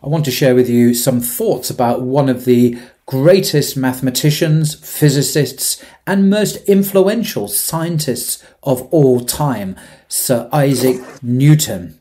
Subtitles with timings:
[0.00, 5.82] I want to share with you some thoughts about one of the greatest mathematicians, physicists,
[6.06, 9.74] and most influential scientists of all time,
[10.06, 11.98] Sir Isaac Newton.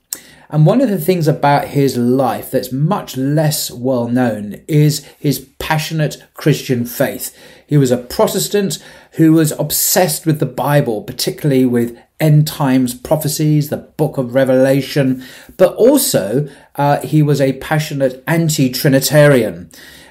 [0.50, 5.48] And one of the things about his life that's much less well known is his
[5.58, 7.36] passionate Christian faith.
[7.66, 8.78] He was a Protestant
[9.14, 15.24] who was obsessed with the Bible, particularly with end times prophecies, the book of Revelation,
[15.58, 19.70] but also uh, he was a passionate anti Trinitarian.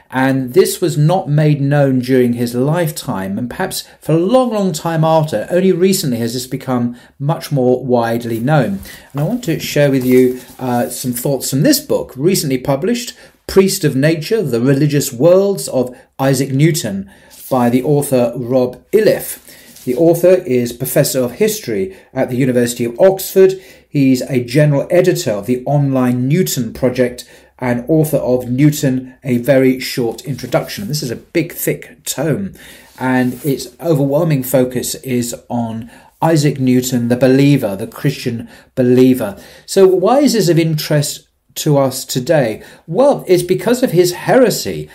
[0.09, 4.73] And this was not made known during his lifetime, and perhaps for a long, long
[4.73, 5.49] time after.
[5.51, 8.81] Only recently has this become much more widely known.
[9.13, 13.17] And I want to share with you uh, some thoughts from this book, recently published
[13.49, 17.11] Priest of Nature The Religious Worlds of Isaac Newton
[17.51, 19.43] by the author Rob Iliffe.
[19.87, 23.53] The author is Professor of History at the University of Oxford.
[23.89, 27.25] He's a general editor of the online Newton Project
[27.61, 30.89] and author of Newton, A Very Short Introduction.
[30.89, 32.55] This is a big, thick tome,
[32.99, 35.89] and its overwhelming focus is on
[36.21, 39.41] Isaac Newton, the believer, the Christian believer.
[39.67, 41.29] So, why is this of interest
[41.63, 42.65] to us today?
[42.89, 44.91] Well, it's because of his heresy.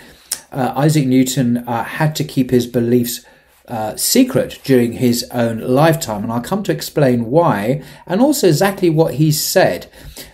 [0.51, 3.25] Uh, Isaac Newton uh, had to keep his beliefs
[3.71, 8.89] uh, secret during his own lifetime, and I'll come to explain why and also exactly
[8.89, 9.89] what he said.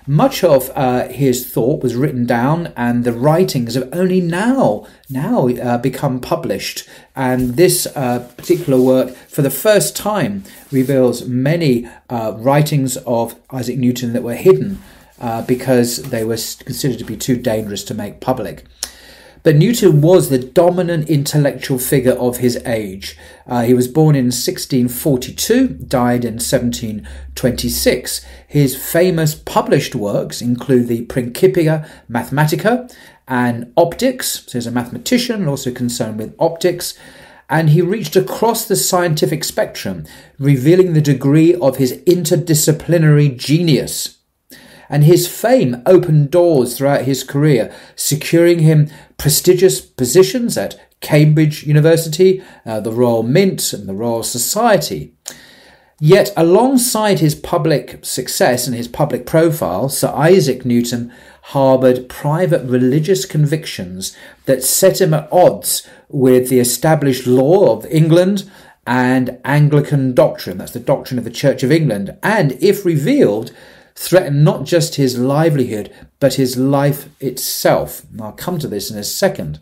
[0.07, 5.49] Much of uh, his thought was written down, and the writings have only now now
[5.49, 6.89] uh, become published.
[7.15, 13.77] And this uh, particular work, for the first time, reveals many uh, writings of Isaac
[13.77, 14.81] Newton that were hidden
[15.45, 18.65] because they were considered to be too dangerous to make public.
[19.43, 23.17] But Newton was the dominant intellectual figure of his age.
[23.45, 28.25] Uh, he was born in 1642, died in 1726.
[28.47, 32.93] His famous published works include the Principia Mathematica
[33.27, 34.49] and Opticks.
[34.49, 36.97] So he's a mathematician and also concerned with optics.
[37.49, 40.05] And he reached across the scientific spectrum,
[40.37, 44.16] revealing the degree of his interdisciplinary genius
[44.89, 52.41] and his fame opened doors throughout his career, securing him prestigious positions at Cambridge University,
[52.65, 55.13] uh, the Royal Mint, and the Royal Society.
[55.99, 61.11] Yet, alongside his public success and his public profile, Sir Isaac Newton
[61.41, 64.15] harboured private religious convictions
[64.45, 68.49] that set him at odds with the established law of England
[68.85, 70.57] and Anglican doctrine.
[70.59, 72.15] That's the doctrine of the Church of England.
[72.21, 73.51] And if revealed,
[73.97, 78.03] threaten not just his livelihood, but his life itself.
[78.11, 79.59] And I'll come to this in a second.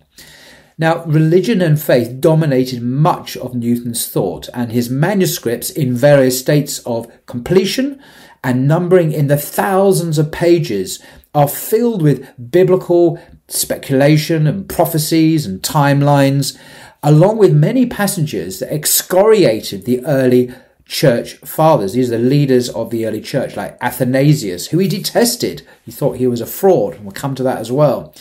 [0.77, 6.79] Now, religion and faith dominated much of Newton's thought, and his manuscripts in various states
[6.79, 7.97] of completion
[8.43, 11.01] and numbering in the thousands of pages
[11.33, 13.17] are filled with biblical
[13.47, 16.57] speculation and prophecies and timelines,
[17.01, 20.53] along with many passages that excoriated the early
[20.85, 21.93] church fathers.
[21.93, 25.65] These are the leaders of the early church, like Athanasius, who he detested.
[25.83, 26.99] He thought he was a fraud.
[26.99, 28.13] We'll come to that as well.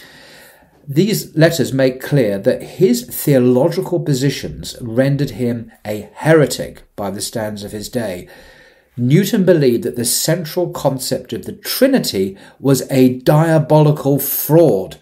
[0.86, 7.64] These letters make clear that his theological positions rendered him a heretic by the standards
[7.64, 8.28] of his day.
[8.96, 14.98] Newton believed that the central concept of the Trinity was a diabolical fraud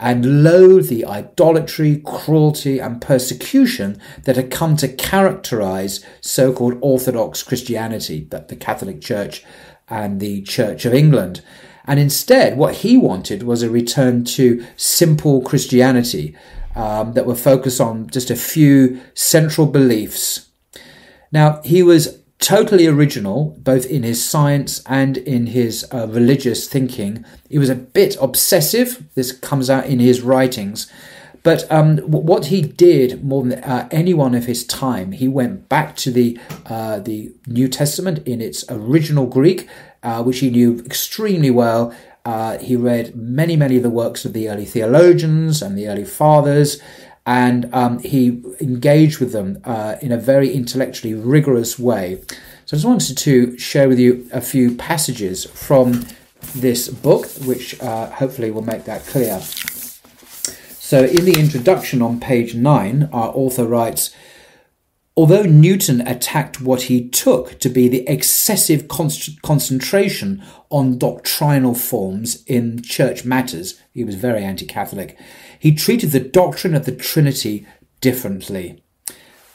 [0.00, 7.42] and loathed the idolatry, cruelty, and persecution that had come to characterize so called Orthodox
[7.42, 9.44] Christianity, that the Catholic Church
[9.88, 11.42] and the Church of England.
[11.84, 16.34] And instead, what he wanted was a return to simple Christianity
[16.74, 20.48] um, that would focus on just a few central beliefs.
[21.30, 27.24] Now, he was totally original, both in his science and in his uh, religious thinking.
[27.48, 29.04] He was a bit obsessive.
[29.14, 30.90] This comes out in his writings.
[31.42, 35.96] But um, what he did more than uh, anyone of his time, he went back
[35.96, 39.66] to the uh, the New Testament in its original Greek,
[40.02, 41.94] uh, which he knew extremely well.
[42.26, 46.04] Uh, he read many, many of the works of the early theologians and the early
[46.04, 46.78] fathers,
[47.26, 52.20] and um, he engaged with them uh, in a very intellectually rigorous way.
[52.64, 56.06] So I just wanted to share with you a few passages from
[56.54, 59.40] this book, which uh, hopefully will make that clear.
[59.40, 64.10] So, in the introduction on page 9, our author writes
[65.16, 72.42] Although Newton attacked what he took to be the excessive const- concentration on doctrinal forms
[72.46, 75.18] in church matters, he was very anti Catholic,
[75.60, 77.66] he treated the doctrine of the Trinity
[78.00, 78.82] differently.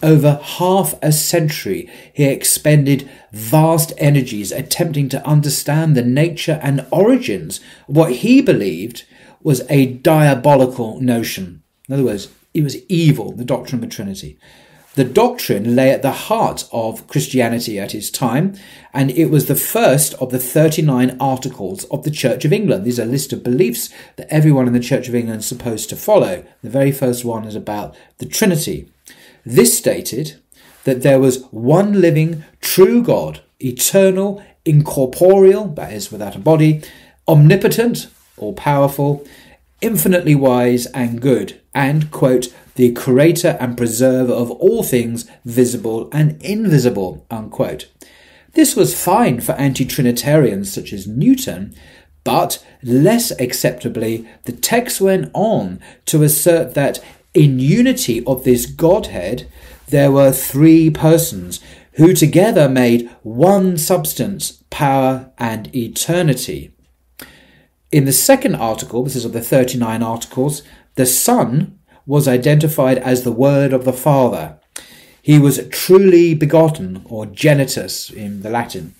[0.03, 7.59] Over half a century, he expended vast energies attempting to understand the nature and origins
[7.89, 9.05] of what he believed
[9.41, 11.63] was a diabolical notion.
[11.89, 14.37] In other words, it was evil, the doctrine of the Trinity.
[14.95, 18.55] The doctrine lay at the heart of Christianity at his time,
[18.93, 22.85] and it was the first of the 39 articles of the Church of England.
[22.85, 25.89] These are a list of beliefs that everyone in the Church of England is supposed
[25.89, 26.45] to follow.
[26.63, 28.89] The very first one is about the Trinity.
[29.45, 30.39] This stated
[30.85, 36.81] that there was one living, true God, eternal, incorporeal, that is, without a body,
[37.27, 38.07] omnipotent,
[38.37, 39.27] all powerful,
[39.81, 46.41] infinitely wise and good, and, quote, the creator and preserver of all things visible and
[46.43, 47.25] invisible.
[47.31, 47.89] Unquote.
[48.53, 51.75] This was fine for anti Trinitarians such as Newton,
[52.23, 59.47] but less acceptably, the text went on to assert that in unity of this Godhead,
[59.89, 61.59] there were three persons
[61.93, 66.71] who together made one substance, power, and eternity.
[67.91, 70.63] In the second article, this is of the 39 articles,
[70.95, 74.59] the Son was identified as the Word of the Father.
[75.21, 78.93] He was truly begotten, or genitus in the Latin,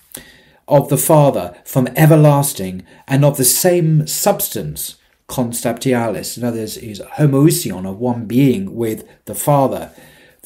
[0.68, 4.98] of the Father from everlasting and of the same substance,
[5.28, 6.38] consubstantialis.
[6.38, 9.92] In other words, is homoousion of one being with the Father,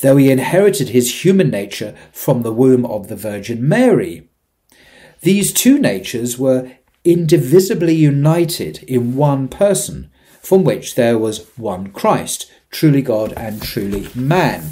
[0.02, 4.28] though he inherited his human nature from the womb of the Virgin Mary.
[5.22, 6.72] These two natures were
[7.04, 10.12] indivisibly united in one person,
[10.50, 14.72] from which there was one Christ, truly God and truly man.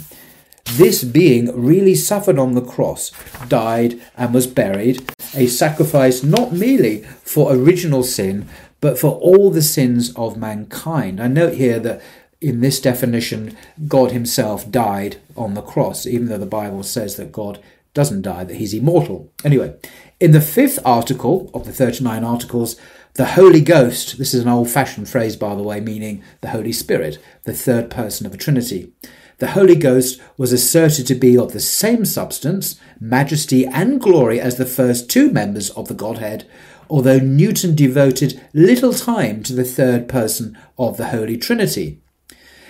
[0.72, 3.12] This being really suffered on the cross,
[3.48, 8.50] died, and was buried, a sacrifice not merely for original sin,
[8.82, 11.22] but for all the sins of mankind.
[11.22, 12.02] I note here that
[12.42, 13.56] in this definition,
[13.88, 17.62] God Himself died on the cross, even though the Bible says that God
[17.94, 19.32] doesn't die, that He's immortal.
[19.44, 19.76] Anyway,
[20.20, 22.78] in the fifth article of the 39 articles,
[23.18, 26.72] the Holy Ghost, this is an old fashioned phrase, by the way, meaning the Holy
[26.72, 28.94] Spirit, the third person of the Trinity.
[29.40, 34.58] The Holy Ghost was asserted to be of the same substance, majesty, and glory as
[34.58, 36.48] the first two members of the Godhead,
[36.92, 42.00] although Newton devoted little time to the third person of the Holy Trinity.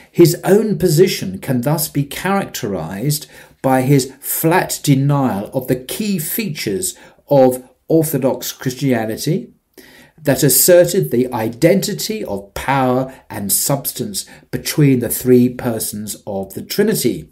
[0.09, 3.27] His own position can thus be characterized
[3.61, 6.95] by his flat denial of the key features
[7.27, 9.53] of Orthodox Christianity,
[10.17, 17.29] that asserted the identity of power and substance between the three persons of the Trinity.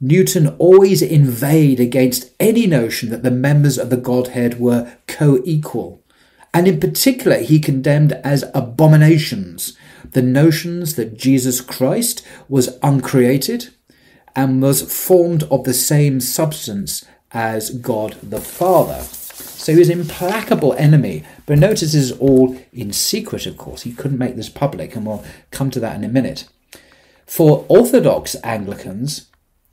[0.00, 6.02] Newton always inveighed against any notion that the members of the Godhead were co equal,
[6.52, 9.76] and in particular, he condemned as abominations
[10.12, 13.70] the notions that Jesus Christ was uncreated
[14.34, 19.04] and was formed of the same substance as God the Father.
[19.66, 21.24] So an implacable enemy.
[21.44, 23.82] But notice this is all in secret, of course.
[23.82, 26.48] He couldn't make this public, and we'll come to that in a minute.
[27.26, 29.26] For Orthodox Anglicans,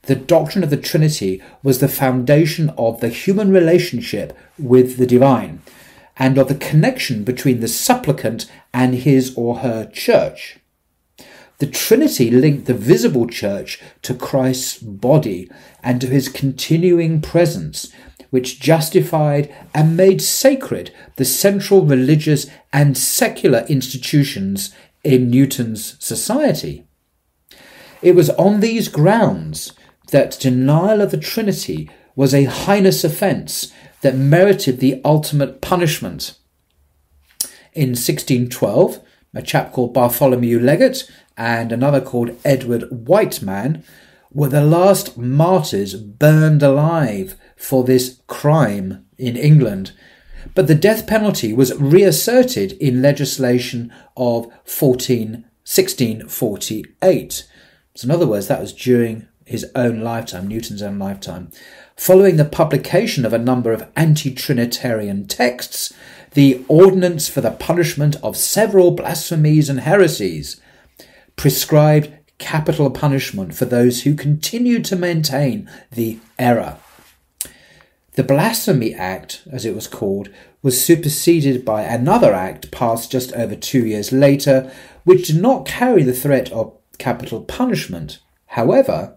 [0.08, 5.62] the doctrine of the Trinity was the foundation of the human relationship with the divine
[6.18, 10.58] and of the connection between the supplicant and his or her church.
[11.64, 15.50] The Trinity linked the visible church to Christ's body
[15.82, 17.90] and to his continuing presence
[18.32, 26.84] which justified and made sacred the central religious and secular institutions in Newton's society.
[28.02, 29.72] It was on these grounds
[30.12, 36.38] that denial of the Trinity was a heinous offence that merited the ultimate punishment.
[37.72, 39.00] In 1612,
[39.34, 43.84] a chap called Bartholomew Legate and another called Edward Wightman
[44.32, 49.92] were the last martyrs burned alive for this crime in England.
[50.56, 57.48] But the death penalty was reasserted in legislation of 14, 1648.
[57.96, 61.52] So, in other words, that was during his own lifetime, Newton's own lifetime.
[61.96, 65.94] Following the publication of a number of anti Trinitarian texts,
[66.32, 70.60] the Ordinance for the Punishment of Several Blasphemies and Heresies
[71.36, 76.78] prescribed capital punishment for those who continued to maintain the error.
[78.14, 80.30] The Blasphemy Act, as it was called,
[80.62, 84.72] was superseded by another act passed just over two years later,
[85.04, 88.20] which did not carry the threat of capital punishment.
[88.48, 89.16] However,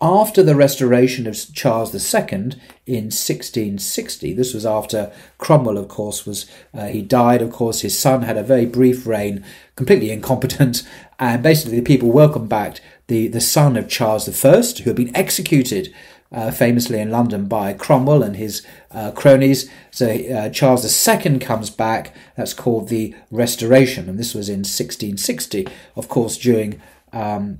[0.00, 2.52] after the restoration of Charles II
[2.86, 7.42] in 1660, this was after Cromwell, of course, was uh, he died.
[7.42, 9.44] Of course, his son had a very brief reign,
[9.76, 10.88] completely incompetent,
[11.18, 15.14] and basically the people welcomed back the the son of Charles I, who had been
[15.14, 15.92] executed
[16.32, 19.68] uh, famously in London by Cromwell and his uh, cronies.
[19.90, 22.14] So uh, Charles II comes back.
[22.36, 26.80] That's called the Restoration, and this was in 1660, of course, during
[27.12, 27.58] um,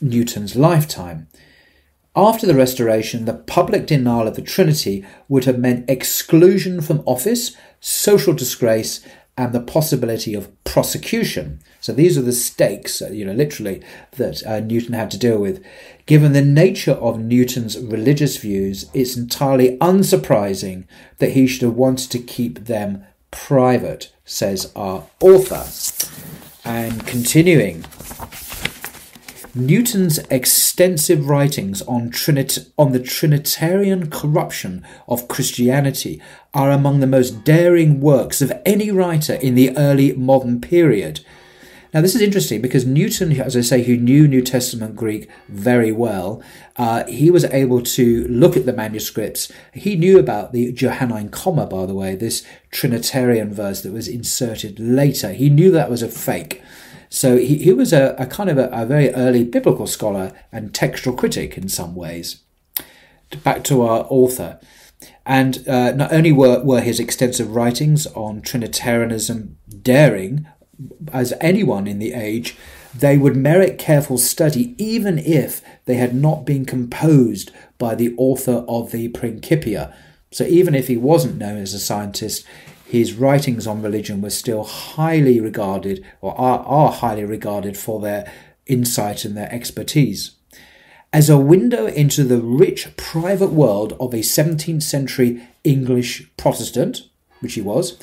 [0.00, 1.26] Newton's lifetime.
[2.14, 7.56] After the Restoration, the public denial of the Trinity would have meant exclusion from office,
[7.80, 9.00] social disgrace,
[9.38, 11.60] and the possibility of prosecution.
[11.80, 13.82] So these are the stakes, uh, you know, literally,
[14.18, 15.64] that uh, Newton had to deal with.
[16.04, 20.84] Given the nature of Newton's religious views, it's entirely unsurprising
[21.16, 25.64] that he should have wanted to keep them private, says our author.
[26.64, 27.86] And continuing,
[29.54, 36.22] Newton's extensive writings on, Trinit- on the Trinitarian corruption of Christianity
[36.54, 41.20] are among the most daring works of any writer in the early modern period.
[41.92, 45.92] Now, this is interesting because Newton, as I say, who knew New Testament Greek very
[45.92, 46.42] well,
[46.76, 49.52] uh, he was able to look at the manuscripts.
[49.74, 54.80] He knew about the Johannine comma, by the way, this Trinitarian verse that was inserted
[54.80, 55.34] later.
[55.34, 56.62] He knew that was a fake.
[57.12, 60.74] So he, he was a, a kind of a, a very early biblical scholar and
[60.74, 62.40] textual critic in some ways.
[63.44, 64.58] Back to our author.
[65.26, 70.46] And uh, not only were, were his extensive writings on Trinitarianism daring,
[71.12, 72.56] as anyone in the age,
[72.94, 78.64] they would merit careful study even if they had not been composed by the author
[78.66, 79.94] of the Principia.
[80.30, 82.46] So even if he wasn't known as a scientist,
[82.92, 88.30] his writings on religion were still highly regarded, or are, are highly regarded for their
[88.66, 90.32] insight and their expertise.
[91.10, 97.08] As a window into the rich private world of a 17th century English Protestant,
[97.40, 97.98] which he was,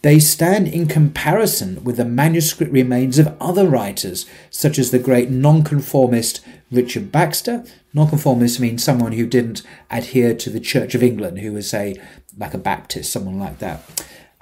[0.00, 5.28] they stand in comparison with the manuscript remains of other writers, such as the great
[5.28, 6.40] nonconformist
[6.72, 7.62] Richard Baxter.
[7.92, 12.00] Nonconformist means someone who didn't adhere to the Church of England, who was, say,
[12.38, 13.82] like a Baptist, someone like that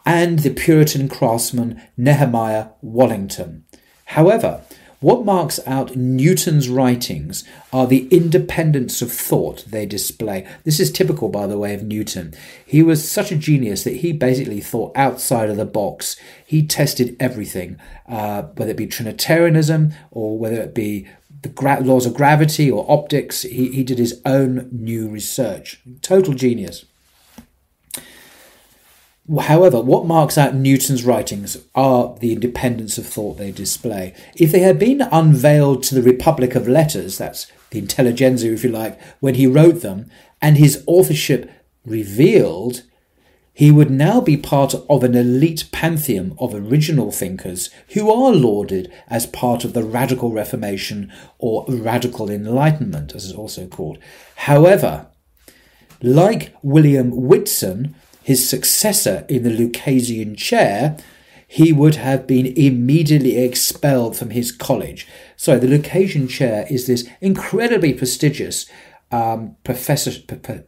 [0.09, 3.67] and the Puritan craftsman Nehemiah Wallington.
[4.07, 4.63] However,
[5.01, 10.49] what marks out Newton's writings are the independence of thought they display.
[10.65, 12.33] This is typical, by the way, of Newton.
[12.65, 16.17] He was such a genius that he basically thought outside of the box.
[16.45, 17.77] He tested everything,
[18.09, 21.07] uh, whether it be Trinitarianism or whether it be
[21.43, 23.43] the gra- laws of gravity or optics.
[23.43, 25.83] He, he did his own new research.
[26.01, 26.87] Total genius.
[29.41, 34.15] However, what marks out Newton's writings are the independence of thought they display.
[34.35, 38.71] If they had been unveiled to the Republic of Letters, that's the intelligentsia, if you
[38.71, 41.51] like, when he wrote them, and his authorship
[41.85, 42.85] revealed,
[43.53, 48.91] he would now be part of an elite pantheon of original thinkers who are lauded
[49.09, 53.99] as part of the radical Reformation or radical Enlightenment, as it's also called.
[54.37, 55.09] However,
[56.01, 57.97] like William Whiston,
[58.29, 60.99] his successor in the Lucasian chair,
[61.47, 65.09] he would have been immediately expelled from his college.
[65.35, 68.67] So the Lucasian chair is this incredibly prestigious
[69.11, 70.13] um, professor,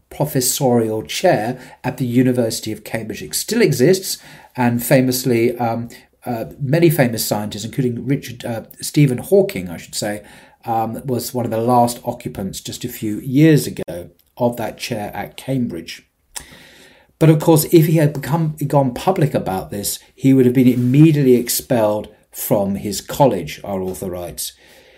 [0.08, 3.22] professorial chair at the University of Cambridge.
[3.22, 4.16] It still exists,
[4.56, 5.90] and famously, um,
[6.24, 10.24] uh, many famous scientists, including Richard uh, Stephen Hawking, I should say,
[10.64, 15.10] um, was one of the last occupants just a few years ago of that chair
[15.14, 16.06] at Cambridge.
[17.20, 20.66] But of course, if he had become gone public about this, he would have been
[20.66, 24.54] immediately expelled from his college, our author writes.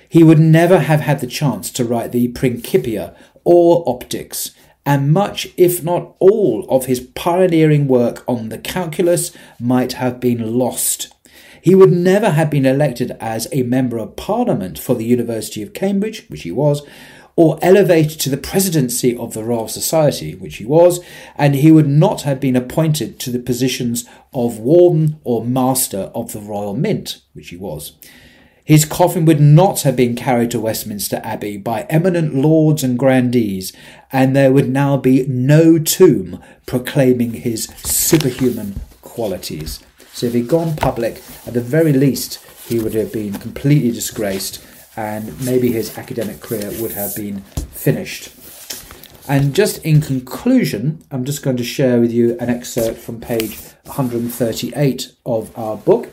[0.08, 4.52] He would never have had the chance to write the Principia or Opticks,
[4.86, 10.56] and much, if not all, of his pioneering work on the calculus might have been
[10.56, 11.12] lost.
[11.60, 15.74] He would never have been elected as a Member of Parliament for the University of
[15.74, 16.82] Cambridge, which he was,
[17.36, 21.00] or elevated to the presidency of the Royal Society, which he was,
[21.36, 26.32] and he would not have been appointed to the positions of warden or master of
[26.32, 27.92] the Royal Mint, which he was.
[28.64, 33.72] His coffin would not have been carried to Westminster Abbey by eminent lords and grandees,
[34.12, 39.80] and there would now be no tomb proclaiming his superhuman qualities.
[40.12, 44.64] So if he'd gone public, at the very least, he would have been completely disgraced
[44.96, 47.40] and maybe his academic career would have been
[47.72, 48.30] finished.
[49.28, 53.58] And just in conclusion, I'm just going to share with you an excerpt from page
[53.84, 56.08] 138 of our book,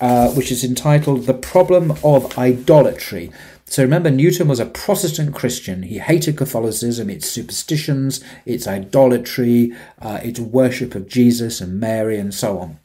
[0.00, 3.32] uh, which is entitled The Problem of Idolatry.
[3.66, 5.82] So remember, Newton was a Protestant Christian.
[5.82, 12.32] He hated Catholicism, its superstitions, its idolatry, uh, its worship of Jesus and Mary, and
[12.32, 12.78] so on.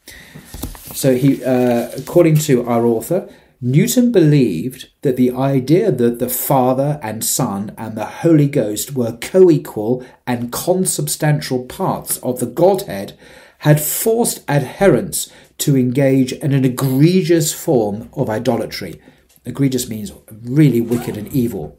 [0.94, 3.28] So he, uh, according to our author,
[3.62, 9.18] Newton believed that the idea that the Father and Son and the Holy Ghost were
[9.20, 13.18] co equal and consubstantial parts of the Godhead
[13.58, 18.98] had forced adherents to engage in an egregious form of idolatry.
[19.44, 20.12] Egregious means
[20.42, 21.76] really wicked and evil.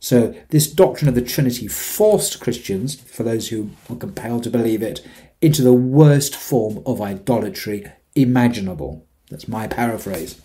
[0.00, 4.82] So, this doctrine of the Trinity forced Christians, for those who were compelled to believe
[4.82, 5.06] it,
[5.40, 9.06] into the worst form of idolatry imaginable.
[9.30, 10.40] That's my paraphrase.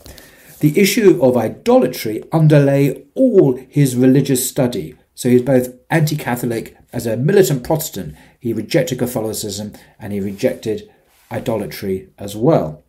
[0.59, 4.95] The issue of idolatry underlay all his religious study.
[5.13, 10.21] So he was both anti Catholic as a militant Protestant, he rejected Catholicism and he
[10.21, 10.89] rejected
[11.29, 12.83] idolatry as well.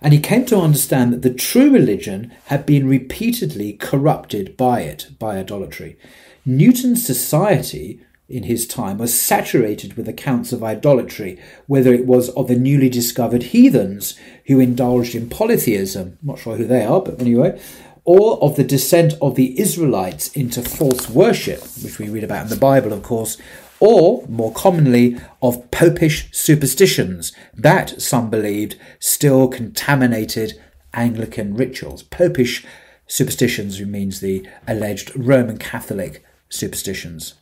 [0.00, 5.08] And he came to understand that the true religion had been repeatedly corrupted by it,
[5.18, 5.98] by idolatry.
[6.46, 12.46] Newton's society in his time was saturated with accounts of idolatry, whether it was of
[12.48, 17.58] the newly discovered heathens who indulged in polytheism, not sure who they are, but anyway,
[18.04, 22.48] or of the descent of the Israelites into false worship, which we read about in
[22.48, 23.38] the Bible, of course,
[23.80, 30.60] or more commonly of popish superstitions that some believed still contaminated
[30.92, 32.02] Anglican rituals.
[32.02, 32.64] Popish
[33.06, 37.34] superstitions means the alleged Roman Catholic superstitions.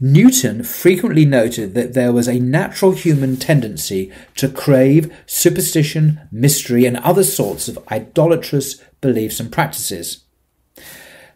[0.00, 6.96] Newton frequently noted that there was a natural human tendency to crave superstition, mystery, and
[6.98, 10.24] other sorts of idolatrous beliefs and practices.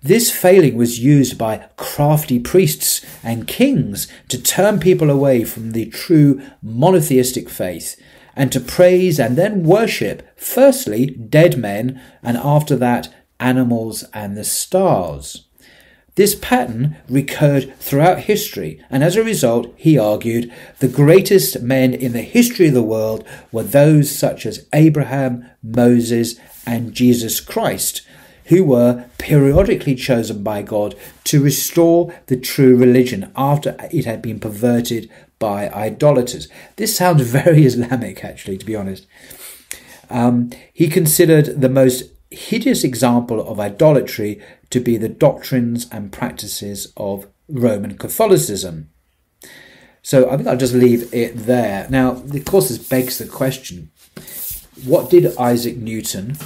[0.00, 5.86] This failing was used by crafty priests and kings to turn people away from the
[5.86, 8.00] true monotheistic faith
[8.34, 14.44] and to praise and then worship, firstly, dead men, and after that, animals and the
[14.44, 15.46] stars.
[16.14, 22.12] This pattern recurred throughout history, and as a result, he argued, the greatest men in
[22.12, 28.02] the history of the world were those such as Abraham, Moses, and Jesus Christ,
[28.46, 30.94] who were periodically chosen by God
[31.24, 36.46] to restore the true religion after it had been perverted by idolaters.
[36.76, 39.06] This sounds very Islamic, actually, to be honest.
[40.10, 44.40] Um, he considered the most hideous example of idolatry
[44.72, 48.90] to be the doctrines and practices of Roman Catholicism.
[50.02, 51.86] So I think I'll just leave it there.
[51.88, 53.90] Now, of course, this begs the question
[54.84, 56.36] what did Isaac Newton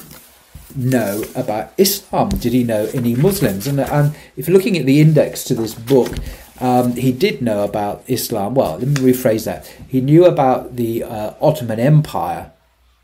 [0.75, 2.29] know about Islam?
[2.29, 3.67] Did he know any Muslims?
[3.67, 6.12] And, and if you're looking at the index to this book,
[6.61, 8.55] um, he did know about Islam.
[8.55, 9.67] Well, let me rephrase that.
[9.89, 12.53] He knew about the uh, Ottoman Empire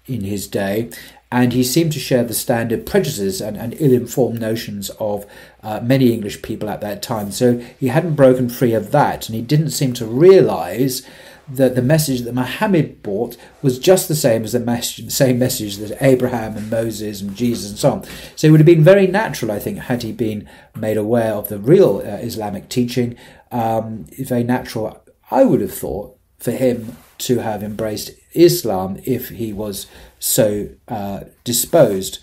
[0.06, 0.90] in his day,
[1.32, 5.24] and he seemed to share the standard prejudices and, and ill informed notions of
[5.62, 7.32] uh, many English people at that time.
[7.32, 11.08] So he hadn't broken free of that, and he didn't seem to realize
[11.48, 15.96] that the message that Muhammad brought was just the same as the same message that
[16.02, 18.04] Abraham and Moses and Jesus and so on.
[18.36, 21.48] So it would have been very natural, I think, had he been made aware of
[21.48, 23.16] the real uh, Islamic teaching.
[23.50, 29.52] Um, very natural, I would have thought, for him to have embraced Islam if he
[29.52, 29.86] was
[30.18, 32.18] so uh, disposed.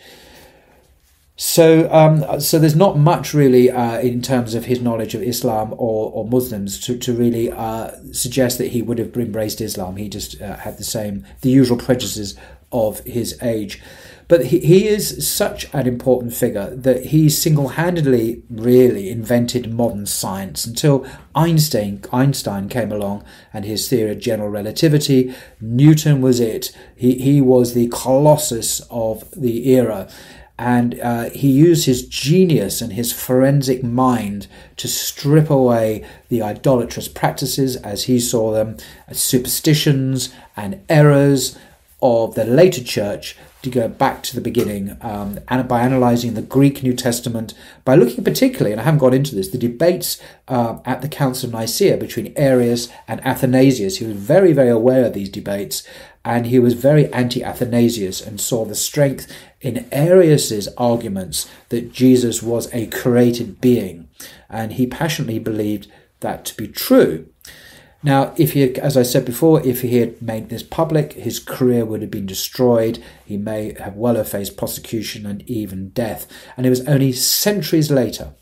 [1.35, 5.73] So, um, so there's not much really uh, in terms of his knowledge of Islam
[5.77, 9.95] or, or Muslims to, to really uh, suggest that he would have embraced Islam.
[9.95, 12.35] He just uh, had the same, the usual prejudices
[12.73, 13.81] of his age.
[14.29, 20.05] But he, he is such an important figure that he single handedly really invented modern
[20.05, 25.33] science until Einstein, Einstein came along and his theory of general relativity.
[25.59, 26.71] Newton was it.
[26.95, 30.07] He, he was the colossus of the era
[30.59, 37.07] and uh, he used his genius and his forensic mind to strip away the idolatrous
[37.07, 38.77] practices as he saw them
[39.11, 41.57] superstitions and errors
[42.01, 46.41] of the later church to go back to the beginning um, and by analysing the
[46.41, 50.79] Greek New Testament, by looking particularly, and I haven't got into this, the debates uh,
[50.85, 53.97] at the Council of Nicaea between Arius and Athanasius.
[53.97, 55.83] He was very, very aware of these debates
[56.23, 62.43] and he was very anti Athanasius and saw the strength in Arius's arguments that Jesus
[62.43, 64.09] was a created being.
[64.49, 67.27] And he passionately believed that to be true.
[68.01, 71.83] Now, if he, as I said before, if he had made this public, his career
[71.83, 73.03] would have been destroyed.
[73.25, 76.25] He may have well have faced prosecution and even death.
[76.55, 78.33] And it was only centuries later,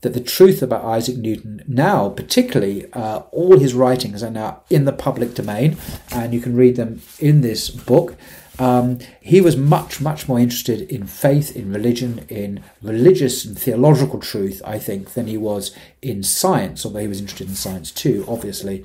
[0.00, 4.84] that the truth about Isaac Newton now, particularly uh, all his writings are now in
[4.84, 5.76] the public domain,
[6.12, 8.16] and you can read them in this book.
[8.58, 14.18] Um, he was much, much more interested in faith, in religion, in religious and theological
[14.18, 18.24] truth, I think, than he was in science, although he was interested in science too,
[18.28, 18.84] obviously.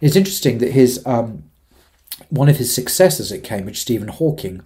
[0.00, 1.44] It's interesting that his um,
[2.30, 4.62] one of his successors at Cambridge, Stephen Hawking,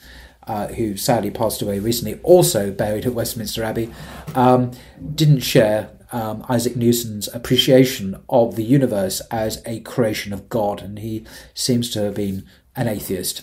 [0.46, 3.92] uh, who sadly passed away recently, also buried at Westminster Abbey,
[4.34, 4.72] um,
[5.14, 10.98] didn't share um, Isaac Newton's appreciation of the universe as a creation of God, and
[10.98, 13.42] he seems to have been an atheist.